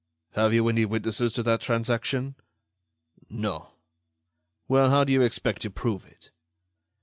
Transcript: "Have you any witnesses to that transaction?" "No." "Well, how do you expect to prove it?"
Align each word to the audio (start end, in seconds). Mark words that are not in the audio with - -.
"Have 0.31 0.51
you 0.51 0.67
any 0.67 0.83
witnesses 0.83 1.31
to 1.33 1.43
that 1.43 1.61
transaction?" 1.61 2.33
"No." 3.29 3.73
"Well, 4.67 4.89
how 4.89 5.03
do 5.03 5.13
you 5.13 5.21
expect 5.21 5.61
to 5.61 5.69
prove 5.69 6.05
it?" 6.07 6.31